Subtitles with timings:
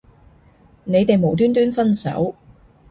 [0.85, 2.33] 你哋無端端分手